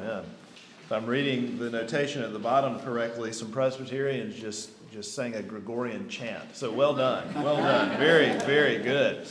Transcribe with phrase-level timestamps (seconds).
[0.00, 0.22] Amen.
[0.84, 5.42] If I'm reading the notation at the bottom correctly, some Presbyterians just, just sang a
[5.42, 6.54] Gregorian chant.
[6.54, 7.34] So well done.
[7.34, 7.98] Well done.
[7.98, 9.26] Very, very good.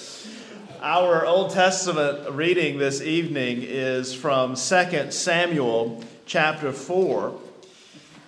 [0.82, 7.40] Our Old Testament reading this evening is from 2 Samuel chapter 4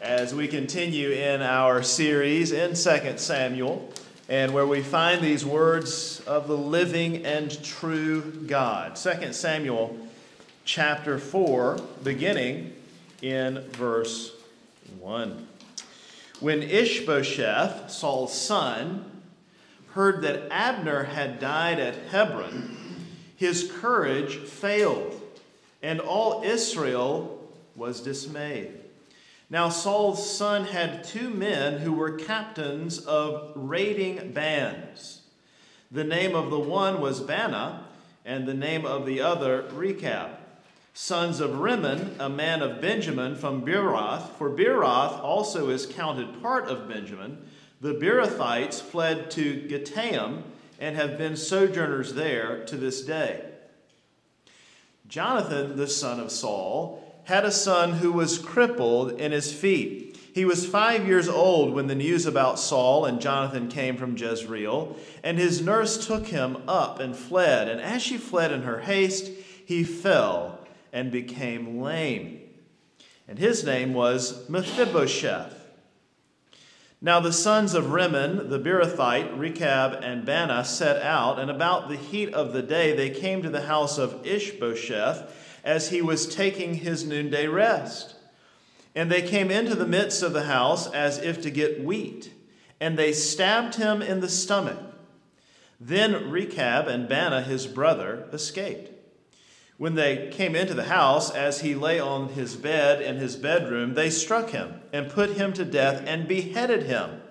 [0.02, 3.92] as we continue in our series in 2 Samuel
[4.30, 8.96] and where we find these words of the living and true God.
[8.96, 9.98] 2 Samuel
[10.72, 12.72] chapter 4 beginning
[13.24, 14.34] in verse
[15.00, 15.48] 1.
[16.42, 19.24] When Ishbosheth, Saul's son,
[19.94, 22.78] heard that Abner had died at Hebron,
[23.36, 25.20] his courage failed,
[25.82, 28.70] and all Israel was dismayed.
[29.50, 35.22] Now, Saul's son had two men who were captains of raiding bands.
[35.90, 37.80] The name of the one was Baanah,
[38.24, 40.36] and the name of the other Rechab
[40.94, 46.68] sons of Rimmon, a man of Benjamin from Beeroth, for Beeroth also is counted part
[46.68, 47.46] of Benjamin.
[47.82, 50.44] The Beerothites fled to Gittaim
[50.80, 53.46] and have been sojourners there to this day.
[55.08, 60.18] Jonathan, the son of Saul, had a son who was crippled in his feet.
[60.34, 64.96] He was five years old when the news about Saul and Jonathan came from Jezreel,
[65.24, 67.68] and his nurse took him up and fled.
[67.68, 69.32] And as she fled in her haste,
[69.66, 70.59] he fell
[70.92, 72.42] and became lame.
[73.28, 75.56] And his name was Mephibosheth.
[77.02, 81.96] Now the sons of Rimmon, the Beerothite, Rechab, and Baanah set out, and about the
[81.96, 85.32] heat of the day they came to the house of Ishbosheth
[85.64, 88.16] as he was taking his noonday rest.
[88.96, 92.34] And they came into the midst of the house as if to get wheat,
[92.82, 94.80] and they stabbed him in the stomach.
[95.80, 98.99] Then Rechab and Baanah, his brother, escaped.
[99.80, 103.94] When they came into the house, as he lay on his bed in his bedroom,
[103.94, 107.22] they struck him and put him to death and beheaded him.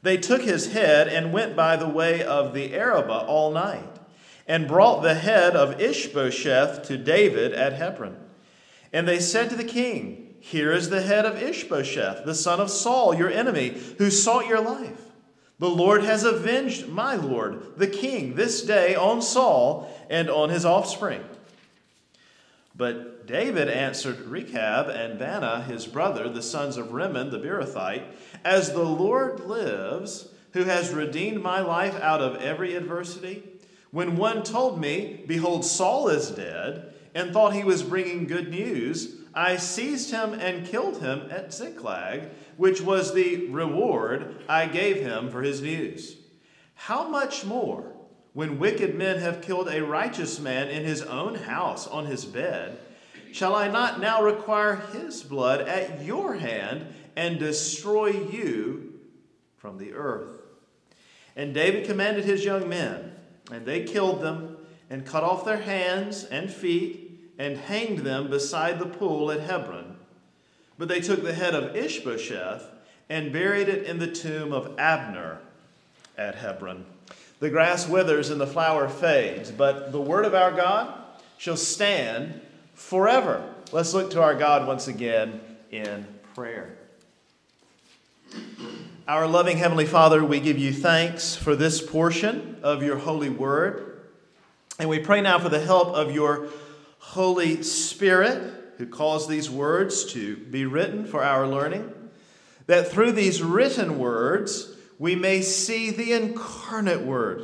[0.00, 3.98] They took his head and went by the way of the Arabah all night,
[4.46, 8.16] and brought the head of Ishbosheth to David at Hebron.
[8.92, 12.70] And they said to the king, Here is the head of Ishbosheth, the son of
[12.70, 15.10] Saul, your enemy, who sought your life.
[15.58, 20.64] The Lord has avenged my Lord, the king, this day on Saul and on his
[20.64, 21.24] offspring.
[22.74, 28.04] But David answered Rechab and Baanah, his brother, the sons of Rimmon the Beerothite,
[28.44, 33.42] As the Lord lives, who has redeemed my life out of every adversity,
[33.90, 39.16] when one told me, Behold, Saul is dead, and thought he was bringing good news,
[39.34, 45.30] I seized him and killed him at Ziklag, which was the reward I gave him
[45.30, 46.16] for his news.
[46.74, 47.91] How much more?
[48.34, 52.78] When wicked men have killed a righteous man in his own house on his bed,
[53.32, 58.94] shall I not now require his blood at your hand and destroy you
[59.56, 60.40] from the earth?
[61.36, 63.12] And David commanded his young men,
[63.50, 64.56] and they killed them,
[64.88, 69.96] and cut off their hands and feet, and hanged them beside the pool at Hebron.
[70.78, 72.64] But they took the head of Ishbosheth
[73.08, 75.38] and buried it in the tomb of Abner
[76.16, 76.84] at Hebron.
[77.42, 80.96] The grass withers and the flower fades, but the word of our God
[81.38, 82.40] shall stand
[82.72, 83.44] forever.
[83.72, 85.40] Let's look to our God once again
[85.72, 86.78] in prayer.
[89.08, 94.02] Our loving Heavenly Father, we give you thanks for this portion of your holy word.
[94.78, 96.46] And we pray now for the help of your
[97.00, 101.92] Holy Spirit who caused these words to be written for our learning,
[102.68, 107.42] that through these written words, we may see the incarnate Word,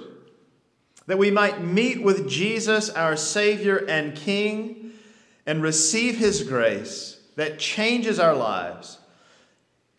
[1.06, 4.92] that we might meet with Jesus, our Savior and King,
[5.46, 8.98] and receive His grace that changes our lives,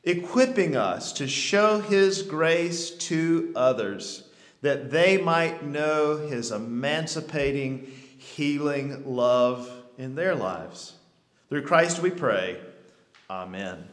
[0.04, 4.24] equipping us to show His grace to others,
[4.62, 10.94] that they might know His emancipating, healing love in their lives.
[11.50, 12.59] Through Christ we pray.
[13.29, 13.88] Amen.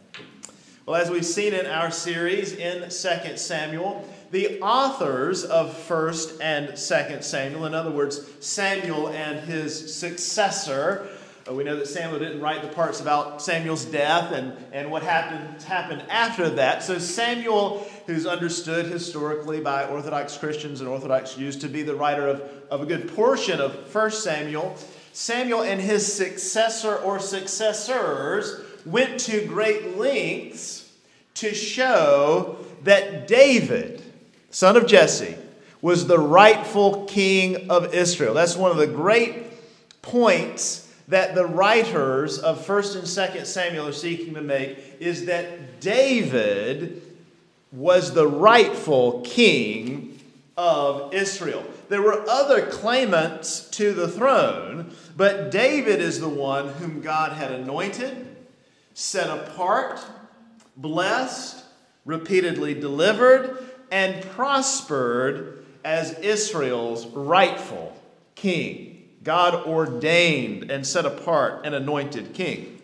[0.86, 6.68] Well, as we've seen in our series in 2 Samuel, the authors of 1st and
[6.68, 11.08] 2nd Samuel, in other words, Samuel and his successor,
[11.48, 15.02] uh, we know that Samuel didn't write the parts about Samuel's death and, and what
[15.02, 16.84] happened, happened after that.
[16.84, 22.28] So, Samuel, who's understood historically by Orthodox Christians and Orthodox Jews to be the writer
[22.28, 24.76] of, of a good portion of 1 Samuel,
[25.12, 30.90] Samuel and his successor or successors went to great lengths
[31.34, 34.02] to show that David,
[34.50, 35.36] son of Jesse,
[35.82, 38.32] was the rightful king of Israel.
[38.32, 39.44] That's one of the great
[40.02, 45.80] points that the writers of 1st and 2nd Samuel are seeking to make is that
[45.80, 47.02] David
[47.70, 50.18] was the rightful king
[50.56, 51.64] of Israel.
[51.88, 57.52] There were other claimants to the throne, but David is the one whom God had
[57.52, 58.25] anointed,
[58.98, 60.00] set apart,
[60.74, 61.62] blessed,
[62.06, 67.94] repeatedly delivered, and prospered as Israel's rightful
[68.34, 69.06] king.
[69.22, 72.80] God ordained and set apart and anointed king.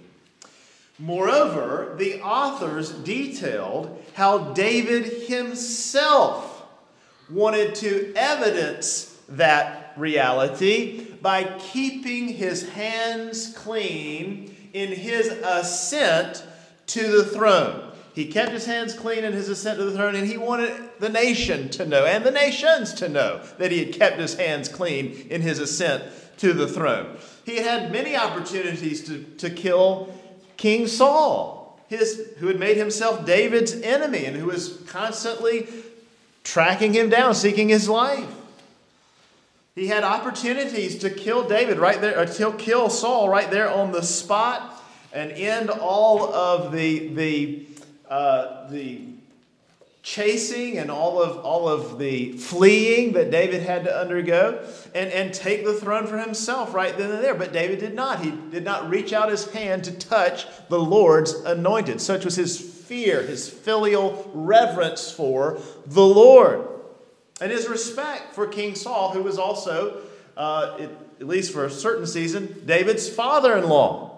[0.98, 6.66] Moreover, the authors detailed how David himself
[7.30, 16.44] wanted to evidence that reality by keeping his hands clean in his ascent
[16.88, 17.92] to the throne.
[18.14, 21.08] He kept his hands clean in his ascent to the throne, and he wanted the
[21.08, 25.26] nation to know and the nations to know that he had kept his hands clean
[25.30, 26.04] in his ascent
[26.38, 27.16] to the throne.
[27.46, 30.12] He had many opportunities to, to kill
[30.56, 35.66] King Saul, his, who had made himself David's enemy and who was constantly
[36.44, 38.28] tracking him down, seeking his life.
[39.74, 43.92] He had opportunities to kill David right there, or to kill Saul right there on
[43.92, 44.82] the spot
[45.12, 47.66] and end all of the, the,
[48.08, 49.00] uh, the
[50.02, 54.62] chasing and all of, all of the fleeing that David had to undergo
[54.94, 57.34] and, and take the throne for himself right then and there.
[57.34, 58.20] But David did not.
[58.20, 62.00] He did not reach out his hand to touch the Lord's anointed.
[62.00, 66.68] Such was his fear, his filial reverence for the Lord,
[67.42, 70.02] and his respect for King Saul, who was also,
[70.36, 74.10] uh, at least for a certain season, David's father in law.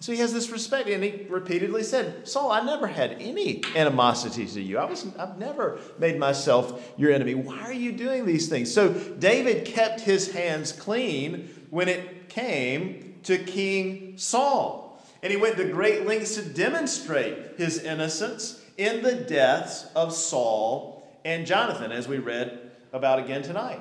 [0.00, 4.46] So he has this respect, and he repeatedly said, Saul, I never had any animosity
[4.46, 4.78] to you.
[4.78, 7.34] I was, I've never made myself your enemy.
[7.34, 8.72] Why are you doing these things?
[8.72, 14.98] So David kept his hands clean when it came to King Saul.
[15.22, 21.01] And he went to great lengths to demonstrate his innocence in the deaths of Saul
[21.24, 23.80] and Jonathan, as we read about again tonight.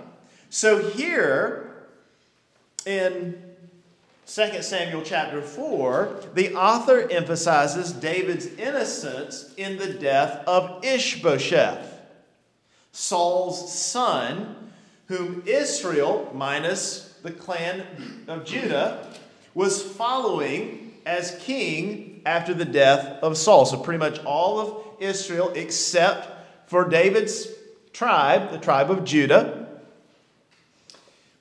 [0.50, 1.88] So here
[2.86, 3.42] in
[4.28, 12.00] 2 Samuel chapter 4, the author emphasizes David's innocence in the death of Ishbosheth,
[12.92, 14.72] Saul's son,
[15.08, 17.86] whom Israel, minus the clan
[18.28, 19.08] of Judah,
[19.54, 23.66] was following as king after the death of Saul.
[23.66, 26.31] So, pretty much all of Israel, except
[26.72, 27.50] for David's
[27.92, 29.68] tribe, the tribe of Judah,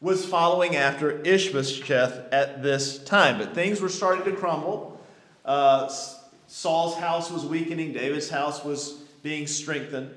[0.00, 3.38] was following after Ishbosheth at this time.
[3.38, 5.00] But things were starting to crumble.
[5.44, 5.88] Uh,
[6.48, 10.10] Saul's house was weakening, David's house was being strengthened.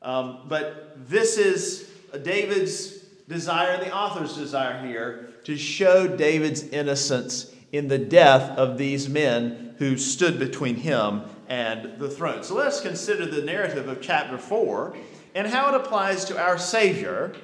[0.00, 1.90] Um, but this is
[2.22, 9.10] David's desire, the author's desire here, to show David's innocence in the death of these
[9.10, 12.42] men who stood between him and the throne.
[12.42, 14.96] So let's consider the narrative of chapter 4
[15.34, 17.34] and how it applies to our Savior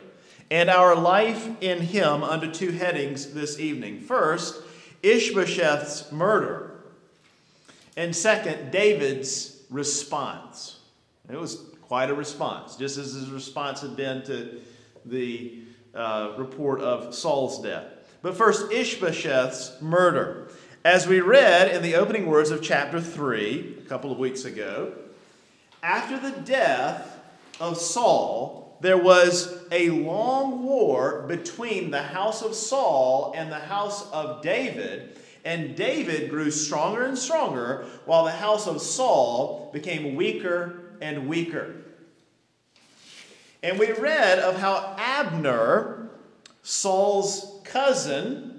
[0.50, 4.00] and our life in him under two headings this evening.
[4.00, 4.62] First,
[5.02, 6.70] Ishbosheth's murder,
[7.96, 10.80] and second, David's response.
[11.30, 14.60] It was quite a response, just as his response had been to
[15.04, 15.62] the
[15.94, 17.86] uh, report of Saul's death.
[18.22, 20.48] But first, Ishbosheth's murder.
[20.84, 24.92] As we read in the opening words of chapter 3 a couple of weeks ago,
[25.82, 27.20] after the death
[27.58, 34.10] of Saul, there was a long war between the house of Saul and the house
[34.12, 35.18] of David.
[35.42, 41.76] And David grew stronger and stronger, while the house of Saul became weaker and weaker.
[43.62, 46.10] And we read of how Abner,
[46.62, 48.53] Saul's cousin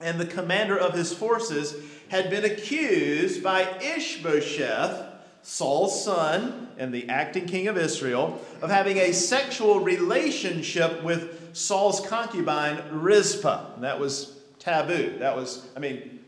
[0.00, 1.74] and the commander of his forces,
[2.08, 5.06] had been accused by Ishbosheth
[5.42, 12.06] Saul's son and the acting king of Israel, of having a sexual relationship with Saul's
[12.06, 13.72] concubine Rizpah.
[13.74, 15.16] And that was taboo.
[15.18, 16.20] That was, I mean,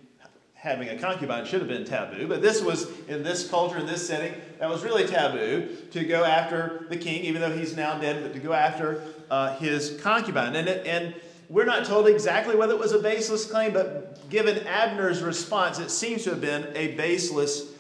[0.54, 4.06] having a concubine should have been taboo, but this was, in this culture, in this
[4.06, 8.22] setting, that was really taboo to go after the king, even though he's now dead,
[8.22, 10.54] but to go after uh, his concubine.
[10.56, 11.14] And, and
[11.50, 15.90] we're not told exactly whether it was a baseless claim, but given Abner's response, it
[15.90, 17.72] seems to have been a baseless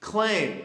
[0.00, 0.62] claim.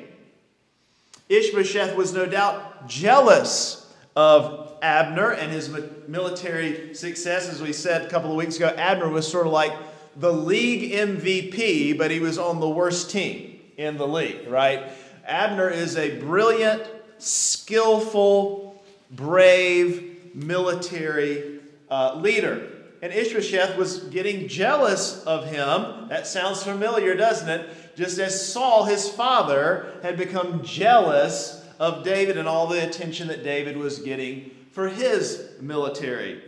[1.27, 5.70] Ishbosheth was no doubt jealous of Abner and his
[6.08, 7.50] military success.
[7.50, 9.74] As we said a couple of weeks ago, Abner was sort of like
[10.16, 14.89] the league MVP, but he was on the worst team in the league, right?
[15.25, 16.84] Abner is a brilliant,
[17.18, 21.57] skillful, brave military
[21.89, 22.70] uh, leader.
[23.01, 26.08] and Ishbosheth was getting jealous of him.
[26.10, 27.96] That sounds familiar, doesn't it?
[27.96, 33.44] Just as Saul, his father, had become jealous of David and all the attention that
[33.44, 36.41] David was getting for his military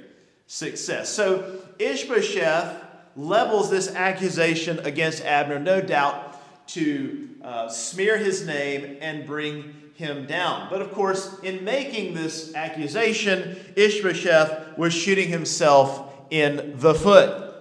[0.47, 1.09] success.
[1.09, 2.83] So Ishbosheth
[3.15, 6.25] levels this accusation against Abner, no doubt,
[6.69, 10.67] to uh, smear his name and bring him down.
[10.69, 17.53] But of course, in making this accusation, Ishbosheth was shooting himself in the foot.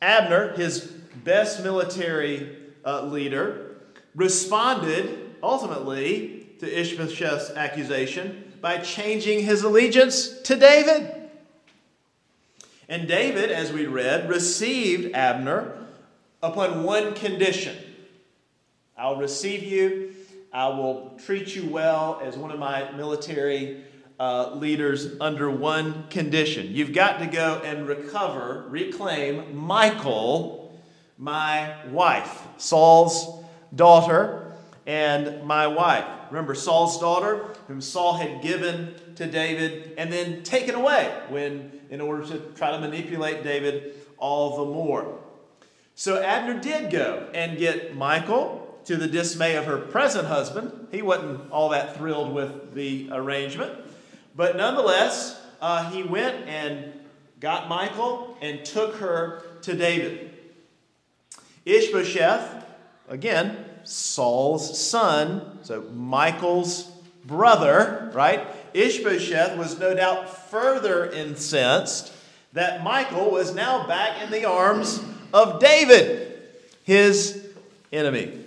[0.00, 2.56] Abner, his best military
[2.86, 3.76] uh, leader,
[4.14, 11.28] responded ultimately to Ishbosheth's accusation by changing his allegiance to David.
[12.88, 15.86] And David, as we read, received Abner
[16.42, 17.76] upon one condition
[19.00, 20.09] I'll receive you,
[20.52, 23.84] I will treat you well as one of my military
[24.18, 26.74] uh, leaders under one condition.
[26.74, 30.76] You've got to go and recover, reclaim Michal,
[31.16, 34.52] my wife, Saul's daughter,
[34.86, 36.04] and my wife.
[36.30, 42.00] Remember, Saul's daughter, whom Saul had given to David and then taken away when, in
[42.00, 45.20] order to try to manipulate David all the more.
[45.94, 50.88] So Abner did go and get Michal to the dismay of her present husband.
[50.90, 53.72] He wasn't all that thrilled with the arrangement.
[54.34, 56.92] But nonetheless, uh, he went and
[57.38, 60.34] got Michal and took her to David.
[61.64, 62.64] Ishbosheth,
[63.08, 66.90] again, Saul's son, so Michal's
[67.24, 68.44] brother, right?
[68.74, 72.12] Ishbosheth was no doubt further incensed
[72.54, 75.00] that Michael was now back in the arms
[75.32, 76.42] of David,
[76.82, 77.46] his
[77.92, 78.46] enemy.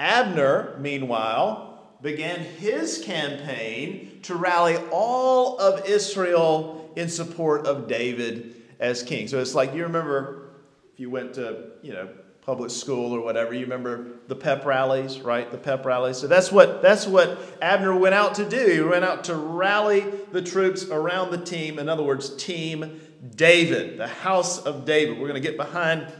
[0.00, 9.02] Abner, meanwhile, began his campaign to rally all of Israel in support of David as
[9.02, 9.28] king.
[9.28, 10.52] So it's like you remember
[10.94, 12.08] if you went to, you know,
[12.40, 15.50] public school or whatever, you remember the pep rallies, right?
[15.50, 16.16] The pep rallies.
[16.16, 18.66] So that's what that's what Abner went out to do.
[18.66, 20.00] He went out to rally
[20.32, 21.78] the troops around the team.
[21.78, 23.00] In other words, team
[23.36, 25.18] David, the house of David.
[25.18, 26.10] We're going to get behind.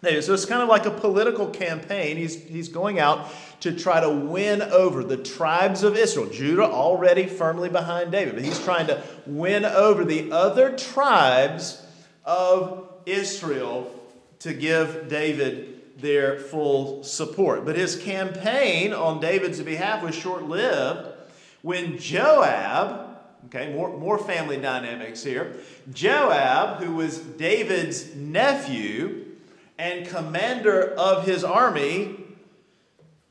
[0.00, 2.16] So it's kind of like a political campaign.
[2.16, 3.26] He's, he's going out
[3.60, 6.28] to try to win over the tribes of Israel.
[6.30, 11.84] Judah already firmly behind David, but he's trying to win over the other tribes
[12.24, 13.92] of Israel
[14.38, 17.64] to give David their full support.
[17.64, 21.08] But his campaign on David's behalf was short lived
[21.62, 25.56] when Joab, okay, more, more family dynamics here,
[25.92, 29.24] Joab, who was David's nephew
[29.78, 32.16] and commander of his army,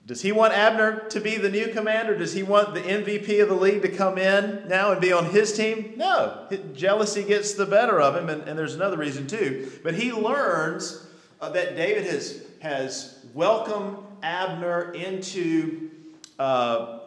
[0.08, 2.18] does he want Abner to be the new commander?
[2.18, 5.26] Does he want the MVP of the league to come in now and be on
[5.26, 5.96] his team?
[5.98, 6.48] No.
[6.74, 9.70] Jealousy gets the better of him, and, and there's another reason too.
[9.84, 11.06] But he learns
[11.42, 15.92] uh, that David has, has welcomed Abner into,
[16.40, 17.00] uh,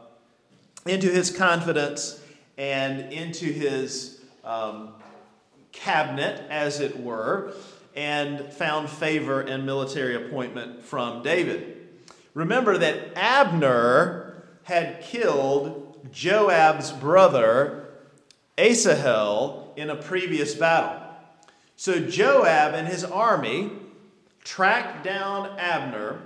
[0.84, 2.22] into his confidence
[2.58, 4.90] and into his um,
[5.72, 7.54] cabinet, as it were,
[8.00, 11.86] and found favor and military appointment from David.
[12.32, 17.90] Remember that Abner had killed Joab's brother
[18.56, 20.98] Asahel in a previous battle.
[21.76, 23.70] So Joab and his army
[24.44, 26.22] tracked down Abner.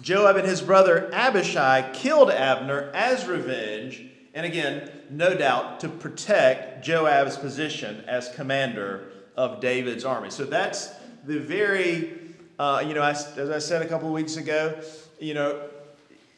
[0.00, 4.04] Joab and his brother Abishai killed Abner as revenge,
[4.34, 10.30] and again, no doubt, to protect Joab's position as commander of David's army.
[10.30, 10.90] So that's
[11.24, 12.26] the very
[12.58, 14.80] uh, you know, I, as I said a couple of weeks ago,
[15.20, 15.68] you know,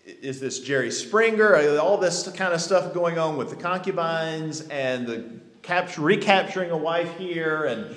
[0.05, 1.55] is this Jerry Springer?
[1.55, 5.31] Uh, all this kind of stuff going on with the concubines and the
[5.62, 7.95] capture, recapturing a wife here and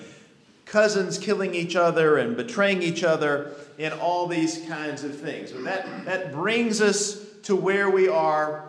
[0.65, 5.51] cousins killing each other and betraying each other and all these kinds of things.
[5.51, 8.63] And that, that brings us to where we are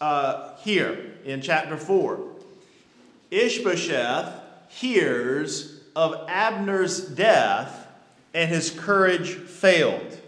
[0.00, 2.20] uh, here in chapter 4.
[3.32, 4.32] Ishbosheth
[4.68, 7.86] hears of Abner's death
[8.34, 10.20] and his courage failed,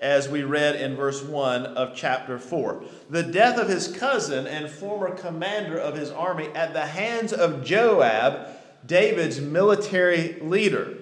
[0.00, 2.82] as we read in verse 1 of chapter 4.
[3.08, 7.64] The death of his cousin and former commander of his army at the hands of
[7.64, 8.48] Joab,
[8.84, 10.96] David's military leader,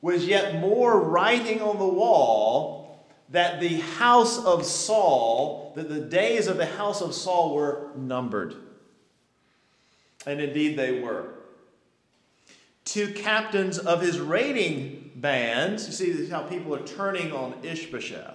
[0.00, 2.80] was yet more writing on the wall
[3.28, 8.56] that the house of Saul, that the days of the house of Saul were numbered.
[10.26, 11.34] And indeed they were.
[12.90, 15.86] Two captains of his raiding bands.
[15.86, 18.34] You see how people are turning on Ishbosheth.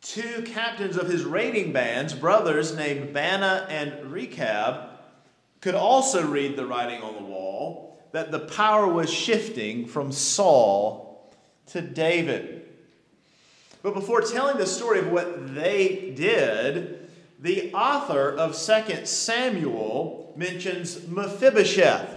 [0.00, 4.90] two captains of his raiding bands, brothers named Baanah and Rechab,
[5.60, 11.28] could also read the writing on the wall that the power was shifting from Saul
[11.72, 12.68] to David.
[13.82, 17.08] But before telling the story of what they did,
[17.40, 22.15] the author of 2 Samuel mentions Mephibosheth.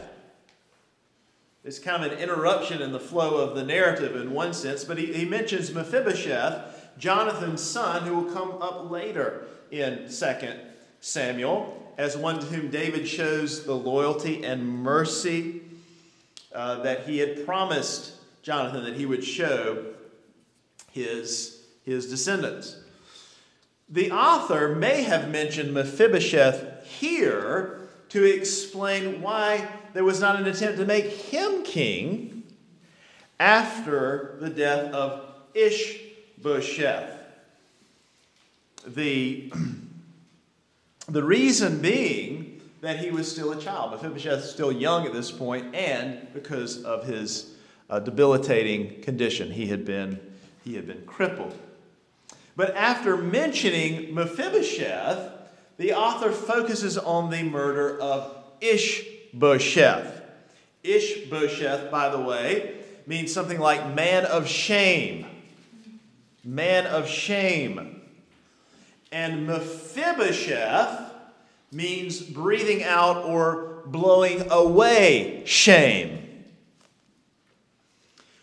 [1.63, 4.97] It's kind of an interruption in the flow of the narrative in one sense, but
[4.97, 10.35] he, he mentions Mephibosheth, Jonathan's son, who will come up later in 2
[11.01, 15.61] Samuel, as one to whom David shows the loyalty and mercy
[16.55, 19.85] uh, that he had promised Jonathan that he would show
[20.91, 22.77] his, his descendants.
[23.89, 30.77] The author may have mentioned Mephibosheth here to explain why there was not an attempt
[30.79, 32.43] to make him king
[33.39, 37.11] after the death of Ishbosheth.
[38.87, 39.51] The,
[41.07, 43.91] the reason being that he was still a child.
[43.91, 47.55] Mephibosheth is still young at this point, and because of his
[47.89, 50.19] uh, debilitating condition, he had been,
[50.63, 51.57] he had been crippled.
[52.55, 55.38] But after mentioning Mephibosheth,
[55.79, 60.21] the author focuses on the murder of Ishbosheth.
[60.83, 62.75] Ishbosheth, by the way,
[63.07, 65.25] means something like man of shame.
[66.43, 68.01] Man of shame.
[69.13, 71.13] And Mephibosheth
[71.71, 76.43] means breathing out or blowing away shame.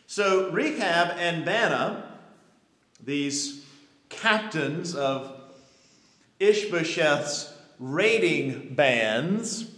[0.06, 2.02] So Rechab and Baanah,
[3.04, 3.62] these
[4.08, 5.36] captains of
[6.40, 9.70] Ishbosheth's raiding bands,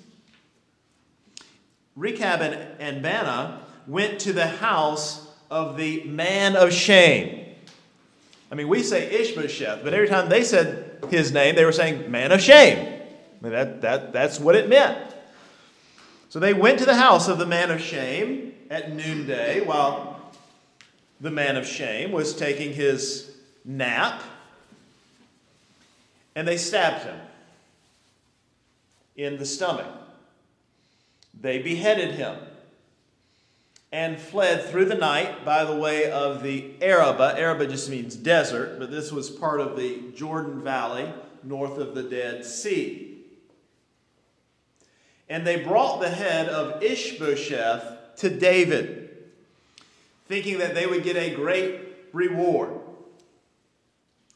[1.97, 7.55] Rechab and, and Baanah went to the house of the man of shame.
[8.51, 12.11] I mean, we say Ishbosheth, but every time they said his name, they were saying
[12.11, 12.79] man of shame.
[12.79, 15.15] I mean, that, that, that's what it meant.
[16.29, 20.33] So they went to the house of the man of shame at noonday while
[21.21, 24.23] the man of shame was taking his nap,
[26.39, 27.19] and they stabbed him
[29.17, 29.93] in the stomach.
[31.35, 32.37] They beheaded him
[33.91, 37.35] and fled through the night by the way of the Arabah.
[37.37, 42.05] Arabah just means desert, but this was part of the Jordan Valley north of the
[42.05, 43.19] Dead Sea.
[45.29, 49.11] And they brought the head of Ishbosheth to David,
[50.29, 51.81] thinking that they would get a great
[52.13, 52.79] reward.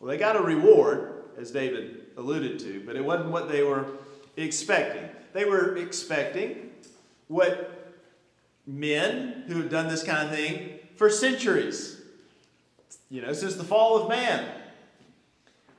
[0.00, 3.86] Well, they got a reward, as David alluded to, but it wasn't what they were
[4.36, 5.08] expecting.
[5.32, 6.70] They were expecting
[7.28, 7.94] what
[8.66, 12.00] men who have done this kind of thing for centuries,
[13.10, 14.46] you know, since the fall of man,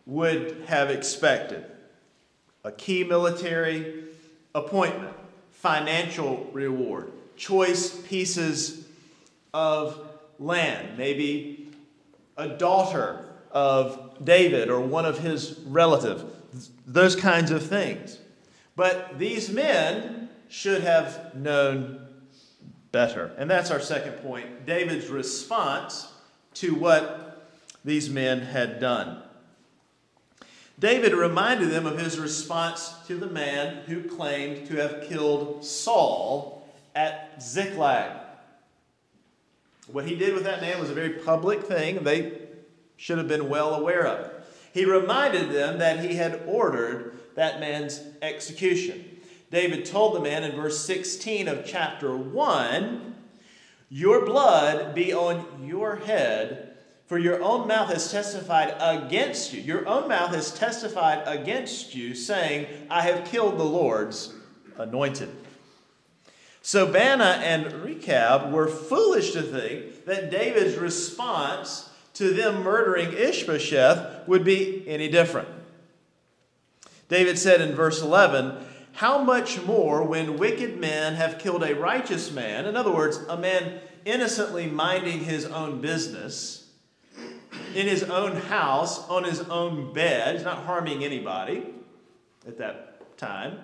[0.05, 1.63] would have expected
[2.63, 4.03] a key military
[4.53, 5.15] appointment,
[5.51, 8.85] financial reward, choice pieces
[9.53, 9.99] of
[10.39, 11.71] land, maybe
[12.37, 16.23] a daughter of David or one of his relatives,
[16.85, 18.19] those kinds of things.
[18.75, 22.07] But these men should have known
[22.91, 23.31] better.
[23.37, 26.07] And that's our second point David's response
[26.55, 27.49] to what
[27.83, 29.21] these men had done.
[30.79, 36.67] David reminded them of his response to the man who claimed to have killed Saul
[36.95, 38.19] at Ziklag.
[39.87, 42.03] What he did with that man was a very public thing.
[42.03, 42.42] They
[42.97, 44.31] should have been well aware of.
[44.73, 49.21] He reminded them that he had ordered that man's execution.
[49.51, 53.15] David told the man in verse 16 of chapter 1
[53.89, 56.75] Your blood be on your head,
[57.05, 59.61] for your own mouth has testified against you.
[59.61, 64.33] Your own mouth has testified against you, saying, I have killed the Lord's
[64.77, 65.29] anointed.
[66.63, 74.27] So Baanah and Rechab were foolish to think that David's response to them murdering Ishbosheth
[74.27, 75.47] would be any different.
[77.09, 82.31] David said in verse 11, how much more when wicked men have killed a righteous
[82.31, 86.69] man, in other words, a man innocently minding his own business,
[87.73, 91.65] in his own house, on his own bed, he's not harming anybody
[92.47, 93.59] at that time.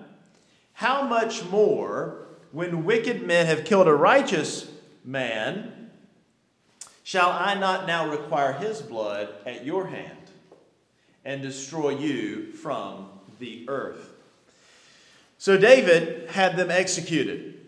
[0.73, 4.71] How much more when wicked men have killed a righteous
[5.03, 5.78] man,
[7.09, 10.29] shall I not now require his blood at your hand
[11.25, 14.13] and destroy you from the earth?
[15.39, 17.61] So David had them executed,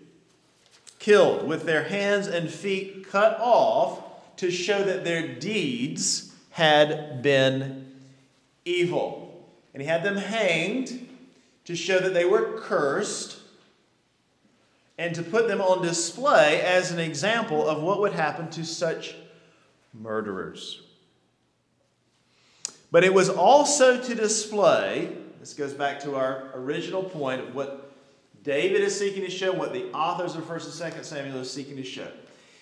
[0.99, 4.03] killed, with their hands and feet cut off
[4.37, 7.95] to show that their deeds had been
[8.63, 9.43] evil.
[9.73, 11.09] And he had them hanged
[11.65, 13.39] to show that they were cursed
[14.99, 19.15] and to put them on display as an example of what would happen to such
[19.93, 20.81] murderers.
[22.91, 27.91] But it was also to display, this goes back to our original point of what
[28.43, 31.77] David is seeking to show, what the authors of 1st and 2nd Samuel are seeking
[31.77, 32.07] to show.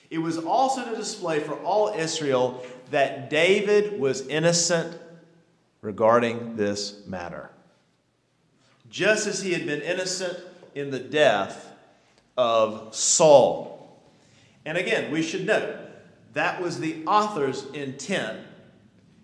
[0.10, 4.98] It was also to display for all Israel that David was innocent
[5.82, 7.50] regarding this matter.
[8.90, 10.38] Just as he had been innocent
[10.76, 11.72] in the death
[12.38, 14.02] of Saul.
[14.66, 15.76] And again, we should note
[16.34, 18.40] that was the author's intent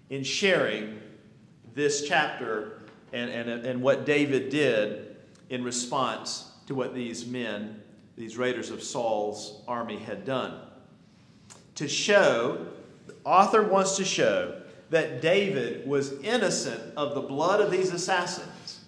[0.09, 0.99] in sharing
[1.73, 2.81] this chapter
[3.13, 5.15] and, and, and what David did
[5.49, 7.81] in response to what these men,
[8.17, 10.59] these raiders of Saul's army, had done.
[11.75, 12.65] To show,
[13.07, 18.81] the author wants to show that David was innocent of the blood of these assassins,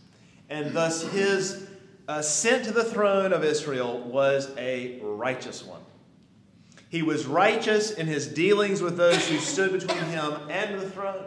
[0.49, 1.67] and thus his
[2.07, 5.76] ascent to the throne of Israel was a righteous one.
[6.89, 11.25] He was righteous in his dealings with those who stood between him and the throne.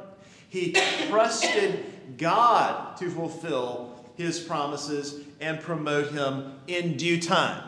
[0.48, 0.72] He
[1.08, 1.84] trusted
[2.16, 7.64] God to fulfill his promises and promote him in due time.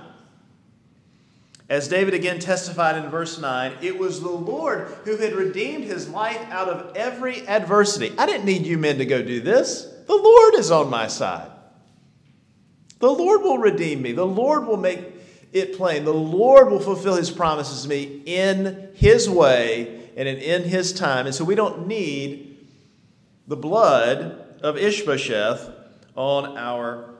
[1.69, 6.09] As David again testified in verse 9, it was the Lord who had redeemed his
[6.09, 8.13] life out of every adversity.
[8.19, 9.85] I didn't need you men to go do this.
[10.07, 11.51] The Lord is on my side.
[12.99, 14.13] The Lord will redeem me.
[14.13, 15.12] The Lord will make
[15.53, 16.05] it plain.
[16.05, 21.27] The Lord will fulfill his promises to me in his way and in his time.
[21.27, 22.67] And so we don't need
[23.47, 25.71] the blood of Ishbosheth
[26.15, 27.11] on our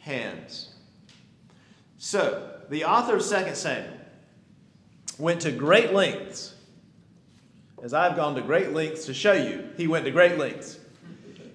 [0.00, 0.68] hands.
[1.98, 3.96] So, the author of 2 Samuel
[5.18, 6.54] went to great lengths,
[7.82, 9.68] as I've gone to great lengths to show you.
[9.76, 10.78] He went to great lengths.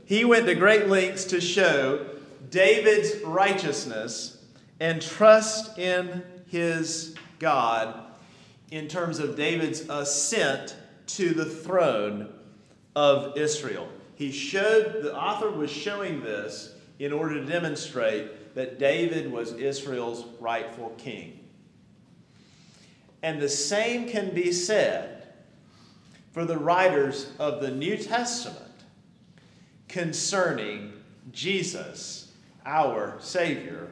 [0.06, 2.06] He went to great lengths to show
[2.50, 4.35] David's righteousness
[4.79, 8.05] and trust in his God
[8.71, 10.75] in terms of David's ascent
[11.07, 12.33] to the throne
[12.95, 13.88] of Israel.
[14.15, 20.25] He showed, the author was showing this in order to demonstrate that David was Israel's
[20.39, 21.39] rightful king.
[23.21, 25.27] And the same can be said
[26.31, 28.61] for the writers of the New Testament
[29.88, 30.93] concerning
[31.31, 32.31] Jesus,
[32.65, 33.89] our Savior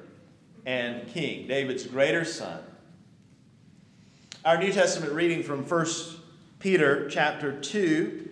[0.65, 2.59] and King, David's greater son.
[4.45, 5.85] Our New Testament reading from 1
[6.59, 8.29] Peter chapter 2,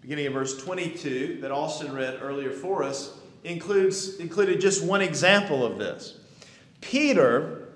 [0.00, 5.64] beginning of verse 22, that Austin read earlier for us, includes, included just one example
[5.64, 6.18] of this.
[6.80, 7.68] Peter,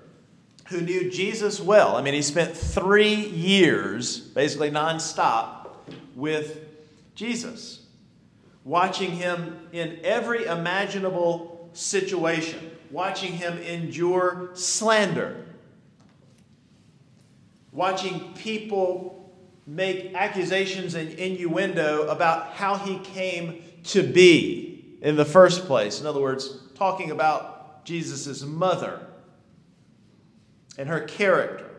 [0.67, 5.67] who knew Jesus well, I mean, he spent three years, basically nonstop,
[6.15, 6.65] with
[7.15, 7.85] Jesus,
[8.63, 15.35] watching him in every imaginable situation, watching him endure slander,
[17.71, 19.33] watching people
[19.65, 25.99] make accusations and innuendo about how he came to be in the first place.
[25.99, 29.07] In other words, talking about Jesus' mother
[30.77, 31.71] and her character.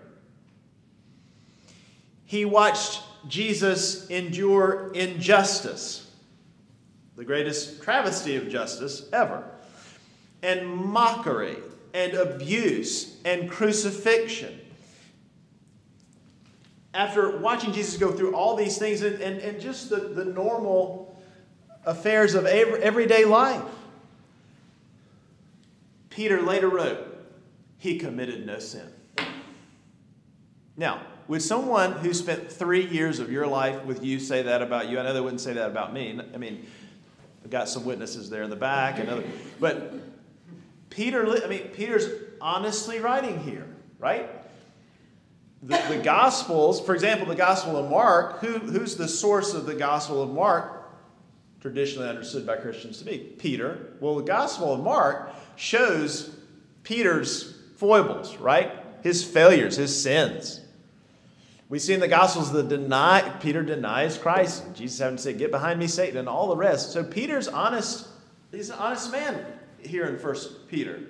[2.24, 6.11] He watched Jesus endure injustice,
[7.14, 9.53] the greatest travesty of justice ever,
[10.44, 11.57] and mockery
[11.94, 14.61] and abuse and crucifixion.
[16.92, 21.18] After watching Jesus go through all these things and, and, and just the, the normal
[21.87, 23.62] affairs of everyday life.
[26.11, 26.98] Peter later wrote,
[27.78, 28.87] He committed no sin.
[30.76, 34.88] Now, would someone who spent three years of your life with you say that about
[34.88, 34.98] you?
[34.98, 36.20] I know they wouldn't say that about me.
[36.33, 36.66] I mean,
[37.42, 39.24] I've got some witnesses there in the back, and other,
[39.59, 39.94] but
[40.94, 42.09] Peter, I mean, Peter's
[42.40, 43.66] honestly writing here,
[43.98, 44.30] right?
[45.62, 49.74] The, the Gospels, for example, the Gospel of Mark, who, who's the source of the
[49.74, 50.83] Gospel of Mark?
[51.64, 53.16] traditionally understood by Christians to be?
[53.16, 53.94] Peter.
[53.98, 56.37] Well, the Gospel of Mark shows
[56.83, 58.70] Peter's foibles, right?
[59.02, 60.61] His failures, his sins.
[61.70, 64.62] We see in the Gospels that deny Peter denies Christ.
[64.74, 66.92] Jesus having say, "Get behind me, Satan," and all the rest.
[66.92, 68.09] So Peter's honest.
[68.50, 69.42] He's an honest man
[69.87, 71.01] here in First Peter,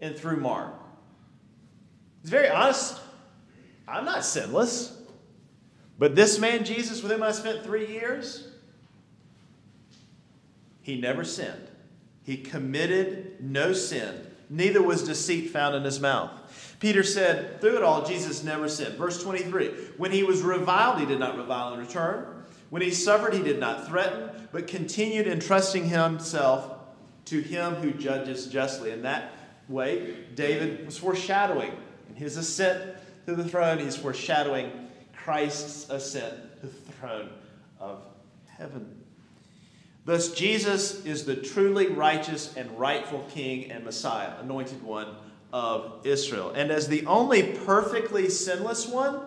[0.00, 0.74] and through Mark.
[2.22, 3.00] He's very honest.
[3.86, 4.96] I'm not sinless,
[5.98, 8.48] but this man Jesus, with whom I spent three years,
[10.82, 11.68] he never sinned.
[12.24, 16.30] He committed no sin, neither was deceit found in his mouth.
[16.78, 18.96] Peter said, through it all, Jesus never sinned.
[18.96, 22.44] Verse 23 When he was reviled, he did not revile in return.
[22.70, 26.81] When he suffered, he did not threaten, but continued entrusting himself
[27.26, 28.90] to him who judges justly.
[28.90, 29.32] In that
[29.68, 31.72] way, David was foreshadowing
[32.08, 34.70] in his ascent to the throne, he's foreshadowing
[35.14, 37.30] Christ's ascent to the throne
[37.78, 38.02] of
[38.46, 39.02] heaven.
[40.04, 45.14] Thus, Jesus is the truly righteous and rightful King and Messiah, anointed one
[45.52, 46.52] of Israel.
[46.56, 49.20] And as the only perfectly sinless one,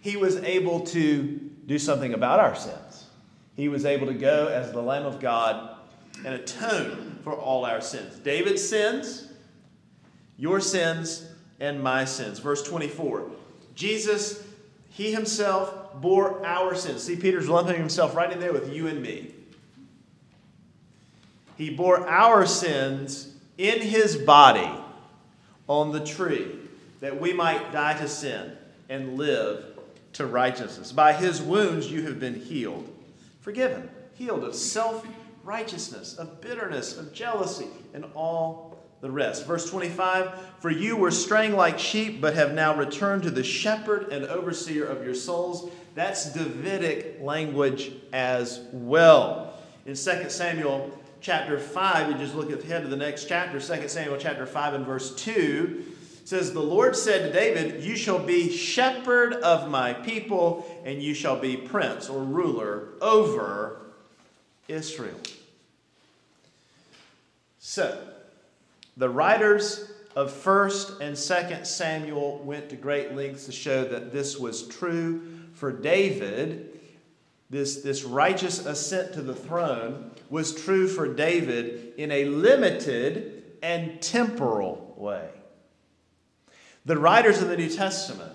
[0.00, 3.06] he was able to do something about our sins.
[3.54, 5.76] He was able to go as the Lamb of God
[6.24, 8.18] and atone for all our sins.
[8.18, 9.28] David's sins,
[10.36, 11.26] your sins,
[11.60, 12.38] and my sins.
[12.38, 13.30] Verse 24
[13.74, 14.42] Jesus,
[14.90, 17.02] he himself bore our sins.
[17.02, 19.34] See, Peter's lumping himself right in there with you and me.
[21.56, 24.70] He bore our sins in his body
[25.66, 26.48] on the tree
[27.00, 28.56] that we might die to sin
[28.88, 29.78] and live
[30.14, 30.92] to righteousness.
[30.92, 32.88] By his wounds you have been healed,
[33.40, 35.06] forgiven, healed of self
[35.44, 39.46] righteousness, of bitterness, of jealousy, and all the rest.
[39.46, 44.12] Verse 25 For you were straying like sheep, but have now returned to the shepherd
[44.12, 45.70] and overseer of your souls.
[45.94, 49.54] That's Davidic language as well.
[49.86, 54.18] In 2 Samuel chapter 5, we just look ahead to the next chapter, 2 Samuel
[54.18, 55.84] chapter 5 and verse 2
[56.24, 61.14] says, The Lord said to David, You shall be shepherd of my people, and you
[61.14, 63.80] shall be prince or ruler over
[64.70, 65.18] Israel.
[67.58, 68.02] So,
[68.96, 74.38] the writers of 1st and 2nd Samuel went to great lengths to show that this
[74.38, 75.22] was true
[75.54, 76.80] for David
[77.50, 84.00] this, this righteous ascent to the throne was true for David in a limited and
[84.00, 85.28] temporal way.
[86.86, 88.32] The writers of the New Testament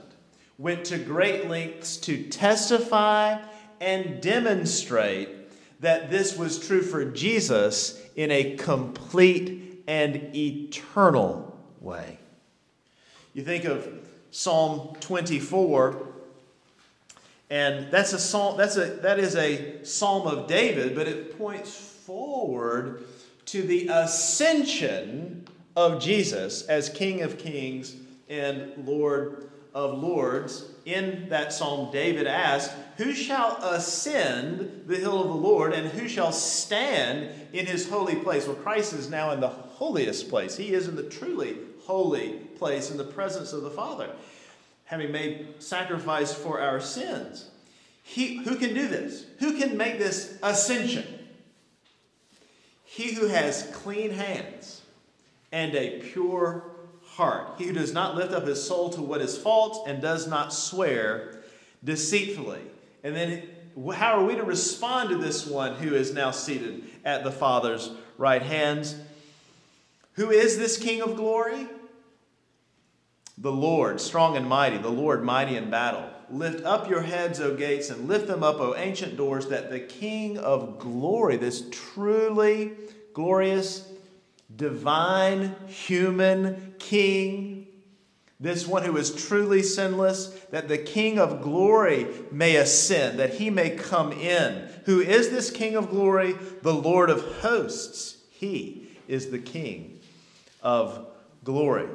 [0.58, 3.42] went to great lengths to testify
[3.80, 5.30] and demonstrate
[5.86, 12.18] that this was true for Jesus in a complete and eternal way.
[13.34, 13.88] You think of
[14.32, 16.08] Psalm 24
[17.50, 21.76] and that's a psalm, that's a, that is a psalm of David, but it points
[21.76, 23.04] forward
[23.46, 27.96] to the ascension of Jesus as King of Kings
[28.30, 30.66] and Lord of Lords.
[30.86, 36.08] In that psalm, David asked, Who shall ascend the hill of the Lord, and who
[36.08, 38.48] shall stand in his holy place?
[38.48, 40.56] Well, Christ is now in the holiest place.
[40.56, 44.10] He is in the truly holy place in the presence of the Father
[44.86, 47.50] having made sacrifice for our sins.
[48.04, 49.26] He, who can do this?
[49.40, 51.06] Who can make this ascension?
[52.84, 54.84] He who has clean hands
[55.52, 56.64] and a pure
[57.04, 57.56] heart.
[57.58, 60.54] He who does not lift up his soul to what is false and does not
[60.54, 61.42] swear
[61.84, 62.62] deceitfully.
[63.06, 63.44] And then,
[63.94, 67.92] how are we to respond to this one who is now seated at the Father's
[68.18, 68.96] right hands?
[70.14, 71.68] Who is this King of glory?
[73.38, 76.10] The Lord, strong and mighty, the Lord, mighty in battle.
[76.32, 79.82] Lift up your heads, O gates, and lift them up, O ancient doors, that the
[79.82, 82.72] King of glory, this truly
[83.14, 83.88] glorious,
[84.56, 87.65] divine, human King,
[88.40, 93.50] this one who is truly sinless, that the King of glory may ascend, that he
[93.50, 94.70] may come in.
[94.86, 96.34] Who is this King of glory?
[96.62, 98.18] The Lord of hosts.
[98.32, 100.00] He is the King
[100.62, 101.08] of
[101.44, 101.88] glory.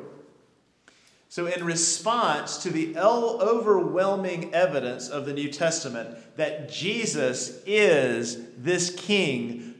[1.28, 8.90] So, in response to the overwhelming evidence of the New Testament that Jesus is this
[8.96, 9.74] king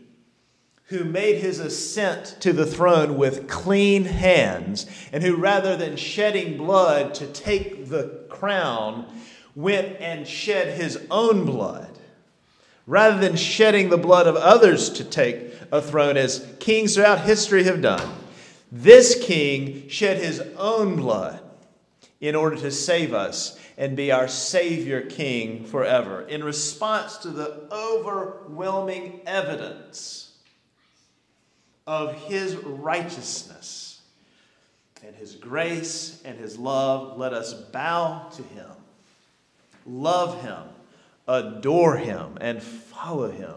[0.91, 6.57] who made his ascent to the throne with clean hands, and who, rather than shedding
[6.57, 9.07] blood to take the crown,
[9.55, 11.97] went and shed his own blood,
[12.89, 17.63] rather than shedding the blood of others to take a throne, as kings throughout history
[17.63, 18.13] have done.
[18.73, 21.41] This king shed his own blood
[22.21, 26.23] in order to save us and be our Savior King forever.
[26.23, 30.30] In response to the overwhelming evidence
[31.87, 34.01] of his righteousness
[35.05, 38.71] and his grace and his love, let us bow to him,
[39.87, 40.63] love him,
[41.27, 43.55] adore him, and follow him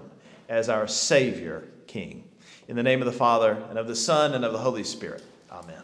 [0.47, 2.23] as our Savior King.
[2.67, 5.23] In the name of the Father, and of the Son, and of the Holy Spirit.
[5.51, 5.83] Amen.